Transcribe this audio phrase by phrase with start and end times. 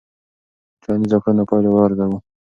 [0.75, 2.17] د ټولنیزو کړنو پایلې وارزوه.